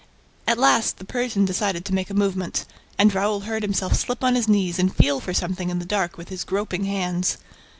At 0.47 0.57
last, 0.57 0.97
the 0.97 1.05
Persian 1.05 1.45
decided 1.45 1.85
to 1.85 1.93
make 1.93 2.09
a 2.09 2.15
movement; 2.15 2.65
and 2.97 3.13
Raoul 3.13 3.41
heard 3.41 3.63
him 3.63 3.71
slip 3.75 4.23
on 4.23 4.33
his 4.33 4.47
knees 4.47 4.79
and 4.79 4.91
feel 4.95 5.19
for 5.19 5.31
something 5.35 5.69
in 5.69 5.77
the 5.77 5.85
dark 5.85 6.17
with 6.17 6.29
his 6.29 6.43
groping 6.43 6.85
hands. 6.85 7.37